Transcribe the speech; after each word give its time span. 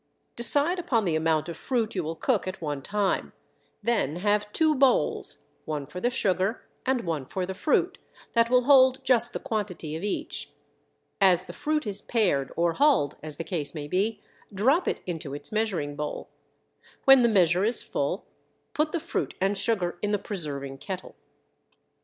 Decide 0.35 0.79
upon 0.79 1.03
the 1.03 1.15
amount 1.15 1.47
of 1.47 1.55
fruit 1.55 1.93
you 1.93 2.01
will 2.03 2.15
cook 2.15 2.47
at 2.47 2.59
one 2.59 2.81
time, 2.81 3.33
then 3.83 4.15
have 4.15 4.51
two 4.51 4.73
bowls 4.73 5.45
one 5.65 5.85
for 5.85 6.01
the 6.01 6.09
sugar 6.09 6.67
and 6.87 7.01
one 7.03 7.27
for 7.27 7.45
the 7.45 7.53
fruit 7.53 7.99
that 8.33 8.49
will 8.49 8.63
hold 8.63 9.03
just 9.05 9.31
the 9.31 9.39
quantity 9.39 9.95
of 9.95 10.01
each. 10.03 10.53
As 11.21 11.45
the 11.45 11.53
fruit 11.53 11.85
is 11.85 12.01
pared 12.01 12.51
or 12.55 12.73
hulled, 12.73 13.17
as 13.21 13.37
the 13.37 13.43
case 13.43 13.75
may 13.75 13.87
be, 13.87 14.19
drop 14.51 14.87
it 14.87 15.01
into 15.05 15.35
its 15.35 15.51
measuring 15.51 15.95
bowl. 15.95 16.29
When 17.05 17.21
the 17.21 17.29
measure 17.29 17.63
is 17.63 17.83
full 17.83 18.25
put 18.73 18.93
the 18.93 18.99
fruit 18.99 19.35
and 19.39 19.55
sugar 19.55 19.99
in 20.01 20.09
the 20.09 20.17
preserving 20.17 20.79
kettle. 20.79 21.13